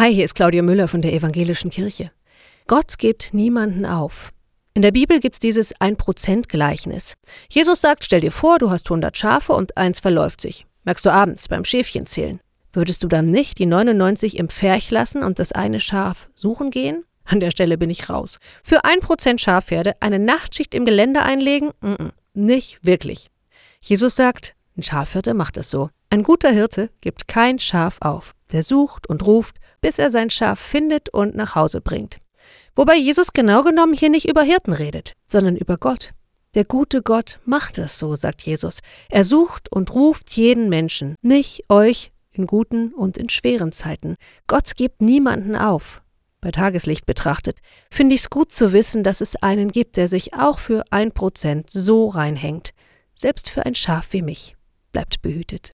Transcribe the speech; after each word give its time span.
Hi, 0.00 0.14
hier 0.14 0.24
ist 0.24 0.34
Claudia 0.34 0.62
Müller 0.62 0.88
von 0.88 1.02
der 1.02 1.12
Evangelischen 1.12 1.68
Kirche. 1.68 2.10
Gott 2.66 2.96
gibt 2.96 3.34
niemanden 3.34 3.84
auf. 3.84 4.32
In 4.72 4.80
der 4.80 4.92
Bibel 4.92 5.20
gibt 5.20 5.34
es 5.34 5.40
dieses 5.40 5.76
1%-Gleichnis. 5.76 7.18
Jesus 7.50 7.82
sagt, 7.82 8.04
stell 8.04 8.22
dir 8.22 8.32
vor, 8.32 8.58
du 8.58 8.70
hast 8.70 8.86
100 8.86 9.14
Schafe 9.14 9.52
und 9.52 9.76
eins 9.76 10.00
verläuft 10.00 10.40
sich. 10.40 10.64
Merkst 10.84 11.04
du 11.04 11.12
abends 11.12 11.48
beim 11.48 11.66
Schäfchenzählen. 11.66 12.40
Würdest 12.72 13.02
du 13.02 13.08
dann 13.08 13.28
nicht 13.28 13.58
die 13.58 13.66
99 13.66 14.38
im 14.38 14.48
Pferch 14.48 14.90
lassen 14.90 15.22
und 15.22 15.38
das 15.38 15.52
eine 15.52 15.80
Schaf 15.80 16.30
suchen 16.34 16.70
gehen? 16.70 17.04
An 17.26 17.40
der 17.40 17.50
Stelle 17.50 17.76
bin 17.76 17.90
ich 17.90 18.08
raus. 18.08 18.38
Für 18.62 18.86
1% 18.86 19.38
Schafherde 19.38 19.96
eine 20.00 20.18
Nachtschicht 20.18 20.74
im 20.74 20.86
Gelände 20.86 21.20
einlegen? 21.20 21.72
Mm 21.82 21.92
-mm, 21.92 22.10
nicht 22.32 22.78
wirklich. 22.80 23.28
Jesus 23.82 24.16
sagt, 24.16 24.54
ein 24.78 24.82
Schafhirte 24.82 25.34
macht 25.34 25.58
es 25.58 25.70
so. 25.70 25.90
Ein 26.12 26.24
guter 26.24 26.50
Hirte 26.50 26.90
gibt 27.00 27.28
kein 27.28 27.60
Schaf 27.60 27.98
auf. 28.00 28.34
Der 28.50 28.64
sucht 28.64 29.08
und 29.08 29.24
ruft, 29.24 29.58
bis 29.80 30.00
er 30.00 30.10
sein 30.10 30.28
Schaf 30.28 30.58
findet 30.58 31.08
und 31.08 31.36
nach 31.36 31.54
Hause 31.54 31.80
bringt. 31.80 32.18
Wobei 32.74 32.96
Jesus 32.96 33.32
genau 33.32 33.62
genommen 33.62 33.94
hier 33.94 34.10
nicht 34.10 34.28
über 34.28 34.42
Hirten 34.42 34.72
redet, 34.72 35.14
sondern 35.28 35.56
über 35.56 35.78
Gott. 35.78 36.10
Der 36.54 36.64
gute 36.64 37.02
Gott 37.02 37.38
macht 37.44 37.78
es 37.78 38.00
so, 38.00 38.16
sagt 38.16 38.42
Jesus. 38.42 38.80
Er 39.08 39.24
sucht 39.24 39.70
und 39.70 39.94
ruft 39.94 40.30
jeden 40.30 40.68
Menschen, 40.68 41.14
mich, 41.22 41.62
euch, 41.68 42.10
in 42.32 42.48
guten 42.48 42.92
und 42.92 43.16
in 43.16 43.28
schweren 43.28 43.70
Zeiten. 43.70 44.16
Gott 44.48 44.74
gibt 44.74 45.00
niemanden 45.02 45.54
auf. 45.54 46.02
Bei 46.40 46.50
Tageslicht 46.50 47.06
betrachtet 47.06 47.58
finde 47.88 48.16
ich 48.16 48.22
es 48.22 48.30
gut 48.30 48.50
zu 48.50 48.72
wissen, 48.72 49.04
dass 49.04 49.20
es 49.20 49.36
einen 49.36 49.70
gibt, 49.70 49.96
der 49.96 50.08
sich 50.08 50.34
auch 50.34 50.58
für 50.58 50.82
ein 50.90 51.12
Prozent 51.12 51.70
so 51.70 52.08
reinhängt. 52.08 52.70
Selbst 53.14 53.48
für 53.48 53.64
ein 53.64 53.76
Schaf 53.76 54.08
wie 54.10 54.22
mich. 54.22 54.56
Bleibt 54.90 55.22
behütet. 55.22 55.68